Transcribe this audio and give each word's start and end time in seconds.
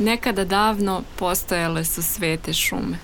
Nekada 0.00 0.44
davno 0.44 1.02
postojale 1.16 1.84
su 1.84 2.02
svete 2.02 2.52
šume. 2.52 2.98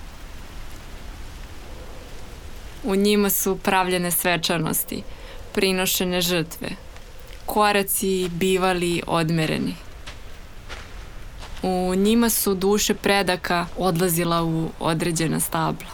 U 2.83 2.95
njima 2.95 3.29
su 3.29 3.57
pravljene 3.63 4.11
svečanosti, 4.11 5.03
prinošene 5.53 6.21
žrtve. 6.21 6.69
Koraci 7.45 8.29
bivali 8.29 9.01
odmereni. 9.07 9.75
U 11.63 11.95
njima 11.95 12.29
su 12.29 12.55
duše 12.55 12.93
predaka 12.93 13.65
odlazila 13.77 14.43
u 14.43 14.69
određena 14.79 15.39
stabla. 15.39 15.89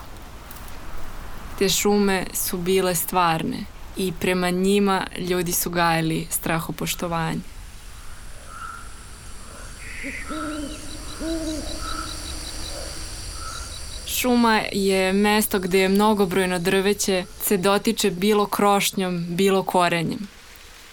Te 1.59 1.70
šume 1.70 2.26
su 2.34 2.57
bile 2.57 2.95
stvarne 2.95 3.57
i 3.98 4.13
prema 4.20 4.49
njima 4.49 5.07
ljudi 5.17 5.51
su 5.51 5.70
gajali 5.70 6.27
strahopoštovanje. 6.29 7.54
Šuma 14.23 14.62
je 14.72 15.13
mesto 15.13 15.59
gde 15.59 15.80
je 15.80 15.90
mnogobrojno 15.90 16.59
drveće 16.59 17.26
se 17.41 17.58
dotiče 17.58 18.12
bilo 18.12 18.46
krošnjom, 18.46 19.26
bilo 19.30 19.63
korenjem. 19.63 20.27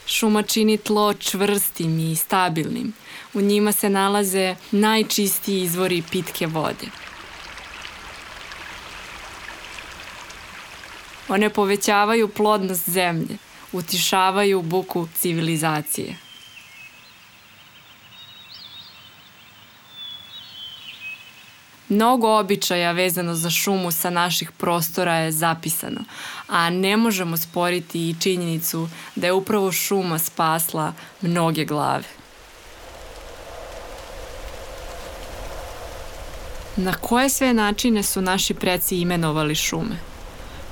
Šuma 0.06 0.42
čini 0.42 0.78
tlo 0.78 1.14
čvrstim 1.14 1.98
i 1.98 2.16
stabilnim. 2.16 2.92
U 3.34 3.40
njima 3.40 3.72
se 3.72 3.90
nalaze 3.90 4.56
najčistiji 4.70 5.62
izvori 5.62 6.02
pitke 6.10 6.46
vode. 6.46 6.86
One 11.28 11.50
povećavaju 11.50 12.28
plodnost 12.28 12.90
zemlje, 12.90 13.36
utišavaju 13.72 14.62
buku 14.62 15.08
civilizacije. 15.14 16.29
Mnogo 21.90 22.38
običaja 22.38 22.92
vezano 22.92 23.34
za 23.34 23.50
šumu 23.50 23.90
sa 23.90 24.10
naših 24.10 24.50
prostora 24.52 25.14
je 25.14 25.32
zapisano, 25.32 26.00
a 26.48 26.70
ne 26.70 26.96
možemo 26.96 27.36
sporiti 27.36 28.10
i 28.10 28.14
činjenicu 28.20 28.88
da 29.16 29.26
je 29.26 29.32
upravo 29.32 29.72
šuma 29.72 30.18
spasla 30.18 30.92
mnoge 31.20 31.64
glave. 31.64 32.04
Na 36.76 36.94
koje 36.94 37.28
sve 37.28 37.54
načine 37.54 38.02
su 38.02 38.22
naši 38.22 38.54
preci 38.54 39.00
imenovali 39.00 39.54
šume? 39.54 39.96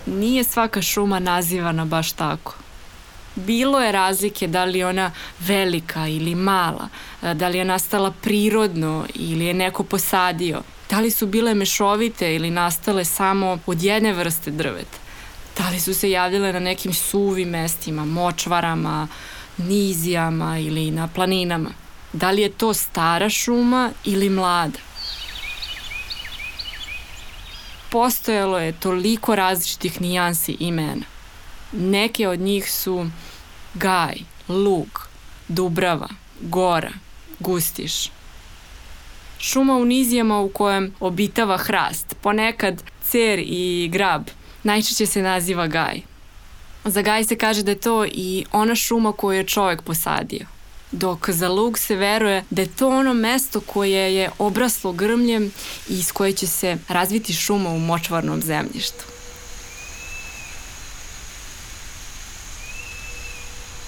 Nije 0.07 0.45
svaka 0.45 0.83
šuma 0.83 1.19
nazivana 1.19 1.85
baš 1.85 2.13
tako. 2.13 2.55
Bilo 3.35 3.81
je 3.81 3.93
razlike 3.93 4.47
da 4.47 4.65
li 4.65 4.85
ona 4.85 5.11
velika 5.41 6.09
ili 6.09 6.35
mala, 6.35 6.89
da 7.35 7.49
li 7.49 7.59
je 7.59 7.65
nastala 7.65 8.11
prirodno 8.11 9.07
ili 9.15 9.45
je 9.45 9.55
neko 9.55 9.83
posadio, 9.85 10.63
Da 10.91 11.01
li 11.01 11.11
su 11.11 11.27
bile 11.27 11.55
mešovite 11.55 12.35
ili 12.35 12.51
nastale 12.51 13.05
samo 13.05 13.59
od 13.67 13.83
jedne 13.83 14.13
vrste 14.13 14.51
drveta? 14.51 14.99
Da 15.59 15.69
li 15.69 15.81
su 15.81 15.95
se 15.95 16.11
javljale 16.11 16.53
na 16.53 16.61
nekim 16.61 16.95
suvim 16.95 17.49
mestima, 17.49 18.05
močvarama, 18.05 19.09
nizijama 19.57 20.59
ili 20.59 20.91
na 20.91 21.09
planinama? 21.09 21.71
Da 22.13 22.31
li 22.31 22.43
je 22.43 22.51
to 22.51 22.75
stara 22.75 23.29
šuma 23.31 23.91
ili 24.05 24.31
mlada? 24.31 24.79
Postojalo 27.91 28.59
je 28.59 28.73
toliko 28.73 29.35
različitih 29.35 30.01
nijansi 30.01 30.57
imena. 30.61 31.05
Neke 31.73 32.29
od 32.29 32.41
njih 32.41 32.73
su 32.73 33.11
Gaj, 33.75 34.17
Lug, 34.49 35.09
Dubrava, 35.49 36.09
Gora, 36.41 36.93
Gustiš, 37.39 38.11
šuma 39.39 39.77
u 39.77 39.85
nizijama 39.85 40.41
u 40.41 40.49
kojem 40.49 40.95
obitava 41.01 41.57
hrast, 41.57 42.15
ponekad 42.21 42.83
cer 43.03 43.39
i 43.39 43.89
grab, 43.93 44.23
najčešće 44.63 45.07
se 45.07 45.23
naziva 45.23 45.67
gaj. 45.67 46.01
Za 46.85 47.03
gaj 47.03 47.25
se 47.25 47.37
kaže 47.37 47.63
da 47.63 47.71
je 47.71 47.81
to 47.81 48.05
i 48.07 48.45
ona 48.53 48.75
šuma 48.75 49.13
koju 49.13 49.37
je 49.37 49.45
čovek 49.45 49.83
posadio. 49.83 50.47
Dok 50.93 51.31
za 51.31 51.49
lug 51.49 51.79
se 51.79 51.97
veruje 51.97 52.45
da 52.51 52.63
je 52.63 52.69
to 52.77 52.89
ono 52.89 53.15
mesto 53.15 53.61
koje 53.61 54.15
je 54.15 54.31
obraslo 54.39 54.93
grmljem 54.93 55.53
i 55.89 55.99
iz 55.99 56.13
koje 56.13 56.33
će 56.33 56.47
se 56.47 56.77
razviti 56.89 57.33
šuma 57.33 57.71
u 57.71 57.79
močvarnom 57.79 58.43
zemljištu. 58.43 59.18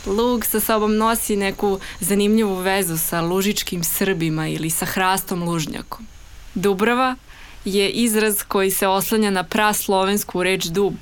Lug 0.07 0.45
sa 0.45 0.61
sobom 0.61 0.97
nosi 0.97 1.37
neku 1.37 1.79
zanimljivu 2.01 2.55
vezu 2.55 2.99
sa 2.99 3.21
lužičkim 3.21 3.85
Srbima 3.85 4.49
ili 4.49 4.71
sa 4.71 4.87
hrastom 4.87 5.43
lužnjakom. 5.43 6.07
Dubrava 6.55 7.17
je 7.65 7.91
izraz 7.91 8.43
koji 8.49 8.71
se 8.71 8.89
oslanja 8.89 9.31
na 9.31 9.43
praslovensku 9.43 10.43
reč 10.43 10.65
dub, 10.65 10.95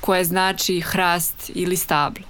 koja 0.00 0.24
znači 0.24 0.80
hrast 0.80 1.50
ili 1.54 1.76
stablo. 1.76 2.24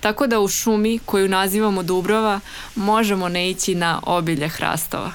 Tako 0.00 0.26
da 0.26 0.40
u 0.40 0.48
šumi 0.48 0.98
koju 0.98 1.28
nazivamo 1.28 1.82
Dubrava 1.82 2.40
možemo 2.74 3.28
ne 3.28 3.50
ići 3.50 3.74
na 3.74 4.00
obilje 4.02 4.48
hrastova. 4.48 5.12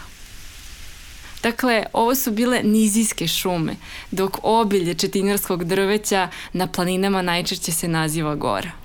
Dakle, 1.44 1.86
ovo 1.94 2.16
su 2.16 2.32
bile 2.32 2.64
nizijske 2.64 3.28
šume, 3.28 3.76
dok 4.12 4.38
obilje 4.44 4.94
četinjarskog 4.94 5.64
drveća 5.64 6.28
na 6.54 6.68
planinama 6.68 7.22
najčešće 7.22 7.72
se 7.72 7.88
naziva 7.88 8.36
gora. 8.36 8.79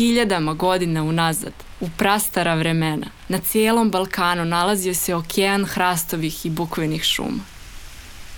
Hiljadama 0.00 0.54
godina 0.54 1.02
unazad, 1.02 1.52
u 1.80 1.88
prastara 1.96 2.54
vremena, 2.54 3.06
na 3.28 3.38
cijelom 3.38 3.90
Balkanu 3.90 4.44
nalazio 4.44 4.94
se 4.94 5.14
okean 5.14 5.64
hrastovih 5.64 6.46
i 6.46 6.50
bukvenih 6.50 7.02
šuma. 7.02 7.44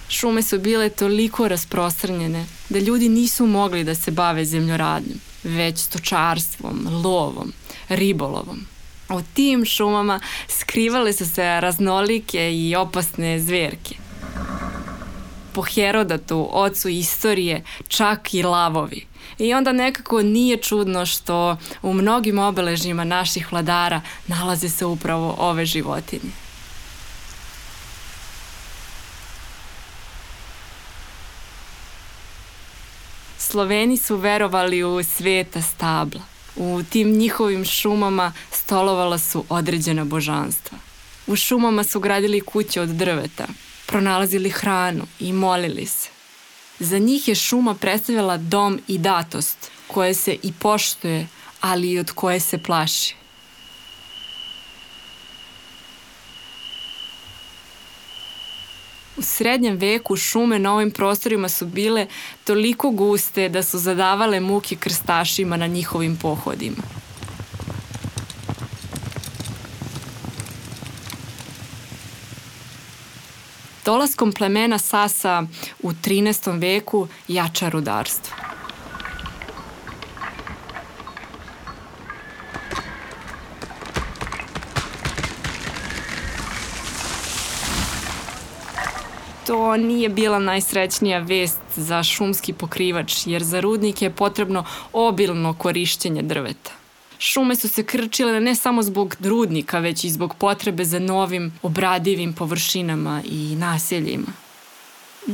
Šume 0.08 0.42
su 0.42 0.58
bile 0.58 0.88
toliko 0.88 1.48
rasprostranjene 1.48 2.46
da 2.68 2.78
ljudi 2.78 3.08
nisu 3.08 3.46
mogli 3.46 3.84
da 3.84 3.94
se 3.94 4.10
bave 4.10 4.44
zemljoradnjom, 4.44 5.18
već 5.44 5.78
stočarstvom, 5.78 6.88
lovom, 7.04 7.52
ribolovom. 7.88 8.66
U 9.10 9.20
tim 9.34 9.64
šumama 9.64 10.20
skrivale 10.48 11.12
su 11.12 11.28
se 11.28 11.60
raznolike 11.60 12.52
i 12.54 12.76
opasne 12.76 13.40
zverke. 13.40 14.01
Po 15.54 15.62
Herodatu, 15.62 16.48
ocu 16.52 16.88
istorije, 16.88 17.64
čak 17.88 18.34
i 18.34 18.42
lavovi– 18.42 19.06
I 19.38 19.54
onda 19.54 19.72
nekako 19.72 20.22
nije 20.22 20.56
čudno 20.56 21.06
što 21.06 21.56
u 21.82 21.92
mnogim 21.94 22.38
obeležjima 22.38 23.04
naših 23.04 23.52
vladara 23.52 24.00
nalaze 24.26 24.68
se 24.68 24.86
upravo 24.86 25.36
ove 25.38 25.66
životinje. 25.66 26.32
Sloveni 33.38 33.96
su 33.96 34.16
verovali 34.16 34.84
u 34.84 35.02
sveta 35.02 35.62
stabla. 35.62 36.20
U 36.56 36.82
tim 36.90 37.10
njihovim 37.10 37.64
šumama 37.64 38.32
stolovala 38.50 39.18
su 39.18 39.44
određena 39.48 40.04
božanstva. 40.04 40.78
U 41.26 41.36
šumama 41.36 41.84
su 41.84 42.00
gradili 42.00 42.40
kuće 42.40 42.80
od 42.80 42.88
drveta, 42.88 43.46
pronalazili 43.92 44.50
hranu 44.50 45.04
i 45.20 45.32
molili 45.32 45.86
se. 45.86 46.08
Za 46.78 46.98
njih 46.98 47.28
je 47.28 47.34
šuma 47.34 47.74
predstavljala 47.74 48.36
dom 48.36 48.80
i 48.88 48.98
datost, 48.98 49.70
koje 49.86 50.14
se 50.14 50.36
i 50.42 50.52
poštuje, 50.52 51.26
ali 51.60 51.90
i 51.90 51.98
od 51.98 52.10
koje 52.10 52.40
se 52.40 52.58
plaši. 52.58 53.14
U 59.16 59.22
srednjem 59.22 59.76
veku 59.76 60.16
šume 60.16 60.58
na 60.58 60.74
ovim 60.74 60.90
prostorima 60.90 61.48
su 61.48 61.66
bile 61.66 62.06
toliko 62.44 62.90
guste 62.90 63.48
da 63.48 63.62
su 63.62 63.78
zadavale 63.78 64.40
muke 64.40 64.76
krstašima 64.76 65.56
na 65.56 65.66
njihovim 65.66 66.16
pohodima. 66.16 67.01
Dolaskom 73.84 74.32
plemena 74.32 74.78
Sasa 74.78 75.42
u 75.82 75.92
13. 75.92 76.60
veku 76.60 77.08
jača 77.28 77.68
rudarstvo. 77.68 78.52
to 89.46 89.76
nije 89.76 90.08
bila 90.08 90.38
najsrećnija 90.38 91.18
vest 91.18 91.60
za 91.76 92.02
šumski 92.02 92.52
pokrivač, 92.52 93.26
jer 93.26 93.42
za 93.42 93.60
rudnik 93.60 94.02
je 94.02 94.10
potrebno 94.10 94.64
obilno 94.92 95.54
korišćenje 95.54 96.22
drveta. 96.22 96.81
Šume 97.24 97.56
su 97.56 97.68
se 97.68 97.82
krčile 97.84 98.40
ne 98.40 98.54
samo 98.54 98.82
zbog 98.82 99.16
drudnika, 99.18 99.78
već 99.78 100.04
i 100.04 100.10
zbog 100.10 100.34
potrebe 100.34 100.84
za 100.84 100.98
novim 100.98 101.52
obradivim 101.62 102.32
površinama 102.32 103.22
i 103.24 103.56
naseljima. 103.56 104.32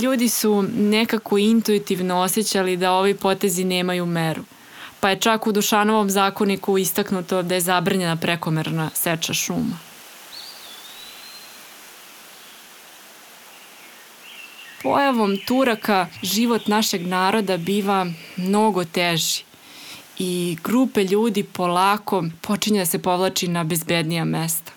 Ljudi 0.02 0.28
su 0.28 0.64
nekako 0.78 1.38
intuitivno 1.38 2.16
osjećali 2.20 2.76
da 2.76 2.92
ovi 2.92 3.14
potezi 3.14 3.64
nemaju 3.64 4.06
meru, 4.06 4.42
pa 5.00 5.10
je 5.10 5.20
čak 5.20 5.46
u 5.46 5.52
Dušanovom 5.52 6.10
zakoniku 6.10 6.78
istaknuto 6.78 7.42
da 7.42 7.54
je 7.54 7.60
zabranjena 7.60 8.16
prekomerna 8.16 8.90
seča 8.94 9.34
šuma. 9.34 9.78
Pojavom 14.82 15.38
Turaka 15.46 16.06
život 16.22 16.66
našeg 16.66 17.06
naroda 17.06 17.56
biva 17.56 18.06
mnogo 18.36 18.84
teži 18.84 19.47
i 20.18 20.56
grupe 20.64 21.04
ljudi 21.04 21.42
polako 21.42 22.24
počinje 22.40 22.78
da 22.78 22.86
se 22.86 22.98
povlači 22.98 23.48
na 23.48 23.64
bezbednija 23.64 24.24
mesta. 24.24 24.72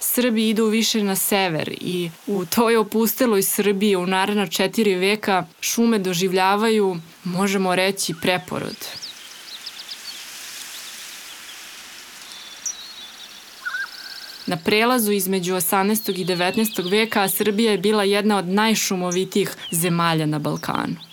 Srbi 0.00 0.48
idu 0.48 0.64
više 0.64 1.02
na 1.02 1.16
sever 1.16 1.68
i 1.80 2.10
u 2.26 2.44
toj 2.44 2.76
opusteloj 2.76 3.42
Srbiji 3.42 3.96
u 3.96 4.06
naredna 4.06 4.46
četiri 4.46 4.94
veka 4.94 5.46
šume 5.60 5.98
doživljavaju, 5.98 6.96
možemo 7.24 7.74
reći, 7.74 8.14
preporod. 8.22 8.76
Na 14.46 14.56
prelazu 14.56 15.12
između 15.12 15.54
18. 15.54 16.20
i 16.20 16.24
19. 16.24 16.90
veka 16.90 17.28
Srbija 17.28 17.72
je 17.72 17.78
bila 17.78 18.04
jedna 18.04 18.36
od 18.36 18.48
najšumovitijih 18.48 19.56
zemalja 19.70 20.26
na 20.26 20.38
Balkanu. 20.38 21.09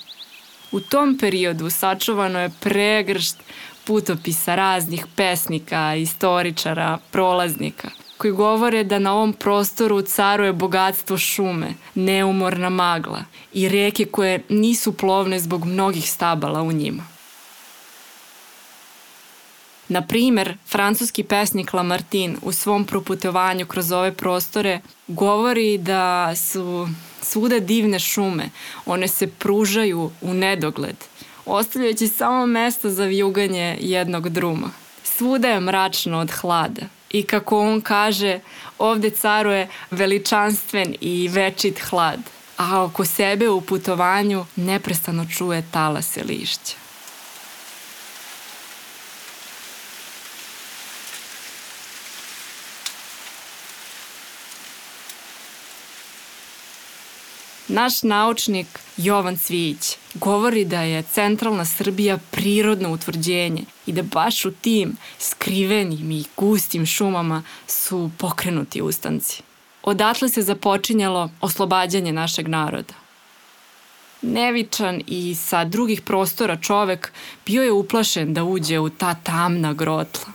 U 0.72 0.80
tom 0.80 1.18
periodu 1.18 1.70
sačuvano 1.70 2.40
je 2.40 2.52
pregršt 2.60 3.38
putopisa 3.86 4.56
raznih 4.56 5.06
pesnika, 5.16 5.96
istoričara, 5.96 6.98
prolaznika, 7.12 7.90
koji 8.18 8.34
govore 8.34 8.84
da 8.84 9.00
na 9.00 9.14
ovom 9.14 9.34
prostoru 9.34 10.02
caruje 10.02 10.54
bogatstvo 10.54 11.18
šume, 11.18 11.74
neumorna 11.96 12.70
magla 12.70 13.24
i 13.54 13.70
reke 13.70 14.06
koje 14.06 14.44
nisu 14.50 14.94
plovne 14.94 15.40
zbog 15.40 15.66
mnogih 15.66 16.12
stabala 16.12 16.62
u 16.62 16.72
njima. 16.72 17.04
Na 19.90 20.02
primer, 20.02 20.58
francuski 20.66 21.24
pesnik 21.24 21.74
Lamartine 21.74 22.36
u 22.42 22.52
svom 22.52 22.86
proputovanju 22.86 23.66
kroz 23.66 23.92
ove 23.92 24.14
prostore 24.14 24.80
govori 25.08 25.78
da 25.78 26.36
su 26.36 26.88
svuda 27.22 27.60
divne 27.60 28.00
šume, 28.00 28.50
one 28.86 29.08
se 29.08 29.28
pružaju 29.28 30.12
u 30.22 30.34
nedogled, 30.34 30.96
ostavljajući 31.46 32.08
samo 32.08 32.46
mesto 32.46 32.90
za 32.90 33.06
vjuganje 33.06 33.78
jednog 33.82 34.30
druma. 34.30 34.72
Svuda 35.04 35.48
je 35.48 35.60
mračno 35.60 36.20
od 36.20 36.32
hlada 36.32 36.82
i 37.10 37.24
kako 37.24 37.60
on 37.60 37.82
kaže, 37.82 38.40
ovde 38.80 39.10
caruje 39.10 39.68
veličanstven 39.92 40.96
i 41.02 41.28
večit 41.28 41.80
hlad, 41.80 42.20
a 42.58 42.84
oko 42.84 43.06
sebe 43.06 43.50
u 43.50 43.62
putovanju 43.62 44.46
neprestano 44.56 45.26
čuje 45.38 45.64
talase 45.72 46.24
lišća. 46.24 46.87
Naš 57.70 58.04
naučnik 58.04 58.80
Jovan 58.98 59.38
Cvijić 59.38 59.98
govori 60.14 60.66
da 60.66 60.82
je 60.82 61.04
centralna 61.04 61.66
Srbija 61.66 62.18
prirodno 62.32 62.92
utvrđenje 62.92 63.64
i 63.86 63.92
da 63.92 64.04
baš 64.04 64.46
u 64.46 64.52
tim 64.52 64.98
skrivenim 65.20 66.12
i 66.12 66.24
gustim 66.38 66.86
šumama 66.86 67.44
su 67.68 68.12
pokrenuti 68.18 68.82
ustanci. 68.82 69.42
Odatle 69.84 70.30
se 70.30 70.42
započinjalo 70.42 71.30
oslobađanje 71.42 72.14
našeg 72.14 72.48
naroda. 72.48 72.94
Nevičan 74.22 75.02
i 75.08 75.36
sa 75.36 75.66
drugih 75.66 76.02
prostora 76.02 76.58
čovek 76.58 77.12
bio 77.46 77.64
je 77.64 77.72
uplašen 77.72 78.34
da 78.34 78.44
uđe 78.44 78.80
u 78.80 78.90
ta 78.90 79.14
tamna 79.14 79.74
grotla. 79.74 80.34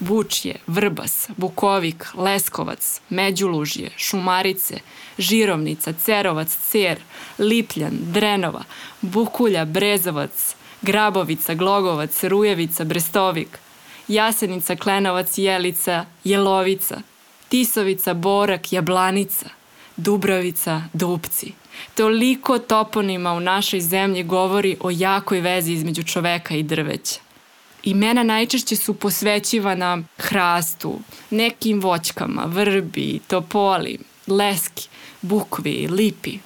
Vučje, 0.00 0.56
Vrbas, 0.66 1.28
Bukovik, 1.36 2.06
Leskovac, 2.14 3.00
Međulužje, 3.10 3.90
Šumarice, 3.96 4.78
Žirovnica, 5.18 5.92
Cerovac, 5.92 6.56
Cer, 6.70 6.98
Lipljan, 7.38 7.98
Drenova, 8.00 8.64
Bukulja, 9.00 9.64
Brezovac, 9.64 10.54
Grabovica, 10.82 11.54
Glogovac, 11.54 12.24
Rujevica, 12.24 12.84
Brestovik, 12.84 13.58
Jasenica, 14.08 14.76
Klenovac, 14.76 15.38
Jelica, 15.38 16.04
Jelovica, 16.24 17.00
Tisovica, 17.48 18.14
Borak, 18.14 18.72
Jablanica, 18.72 19.46
Dubravica, 19.96 20.82
Dupci. 20.92 21.52
Toliko 21.94 22.58
toponima 22.58 23.32
u 23.32 23.40
našoj 23.40 23.80
zemlji 23.80 24.22
govori 24.22 24.76
o 24.80 24.90
jakoj 24.90 25.40
vezi 25.40 25.72
između 25.72 26.02
čoveka 26.02 26.54
i 26.54 26.62
drveća. 26.62 27.27
Imena 27.88 28.22
najčešće 28.22 28.76
su 28.76 28.94
posvećivana 28.94 30.02
hrastu, 30.18 30.98
nekim 31.30 31.80
voćkama, 31.80 32.42
vrbi, 32.46 33.20
topoli, 33.26 33.98
leski, 34.26 34.88
bukvi, 35.22 35.88
lipi. 35.90 36.38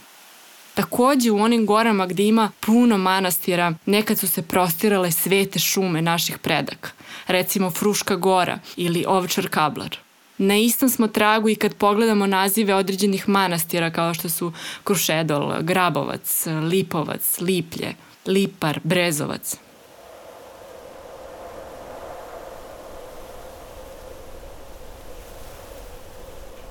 Takođe 0.74 1.30
u 1.30 1.38
onim 1.38 1.66
gorama 1.66 2.06
gde 2.06 2.22
ima 2.22 2.50
puno 2.60 2.98
manastira 2.98 3.74
nekad 3.86 4.18
su 4.18 4.28
se 4.28 4.42
prostirale 4.42 5.10
svete 5.10 5.58
šume 5.58 6.02
naših 6.02 6.38
predaka, 6.38 6.90
recimo 7.26 7.70
Fruška 7.70 8.16
gora 8.16 8.58
ili 8.76 9.04
Ovčar 9.08 9.48
kablar. 9.48 9.98
Na 10.38 10.56
istom 10.56 10.88
smo 10.88 11.08
tragu 11.08 11.48
i 11.48 11.54
kad 11.54 11.74
pogledamo 11.74 12.26
nazive 12.26 12.74
određenih 12.74 13.28
manastira 13.28 13.90
kao 13.90 14.14
što 14.14 14.28
su 14.28 14.52
Krušedol, 14.84 15.62
Grabovac, 15.62 16.46
Lipovac, 16.70 17.40
Liplje, 17.40 17.94
Lipar, 18.26 18.80
Brezovac. 18.84 19.56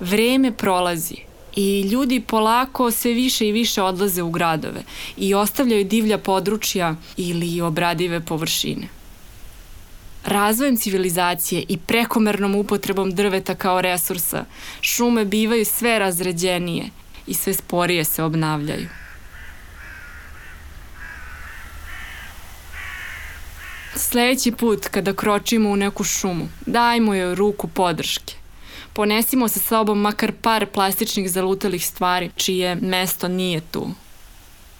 Vreme 0.02 0.52
prolazi 0.52 1.16
i 1.56 1.82
ljudi 1.82 2.20
polako 2.20 2.92
sve 2.92 3.14
više 3.14 3.48
i 3.48 3.52
više 3.52 3.82
odlaze 3.82 4.22
u 4.22 4.30
gradove 4.30 4.84
i 5.18 5.34
ostavljaju 5.34 5.84
divlja 5.86 6.18
područja 6.18 6.96
ili 7.18 7.62
obradive 7.62 8.20
površine. 8.20 8.88
Razvojem 10.26 10.78
civilizacije 10.78 11.64
i 11.68 11.78
prekomernom 11.78 12.56
upotrebom 12.56 13.12
drveta 13.12 13.56
kao 13.56 13.82
resursa, 13.82 14.46
šume 14.82 15.26
bivaju 15.26 15.66
sve 15.66 16.00
razređenije 16.00 16.86
i 17.28 17.34
sve 17.34 17.54
sporije 17.54 18.04
se 18.04 18.24
obnavljaju. 18.24 18.88
Sledeći 23.96 24.52
put 24.52 24.88
kada 24.88 25.14
kročimo 25.14 25.70
u 25.70 25.76
neku 25.76 26.04
šumu, 26.04 26.48
dajmo 26.66 27.14
joj 27.14 27.36
ruku 27.36 27.68
podrške 27.68 28.41
ponesimo 28.94 29.48
sa 29.48 29.60
sobom 29.60 30.02
makar 30.02 30.32
par 30.42 30.66
plastičnih 30.66 31.32
zalutalih 31.32 31.86
stvari 31.88 32.30
čije 32.36 32.76
mesto 32.76 33.28
nije 33.28 33.62
tu. 33.72 33.90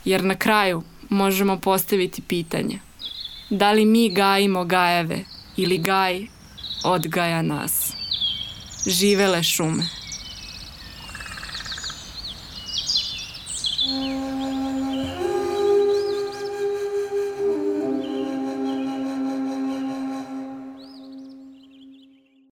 Jer 0.06 0.24
na 0.24 0.36
kraju 0.36 0.84
možemo 1.10 1.58
postaviti 1.58 2.22
pitanje 2.22 2.80
da 3.52 3.72
li 3.72 3.86
mi 3.86 4.10
gajimo 4.10 4.66
gajeve 4.66 5.20
ili 5.58 5.78
gaj 5.78 6.26
odgaja 6.84 7.42
nas. 7.42 7.94
Živele 8.88 9.44
šume. 9.44 10.01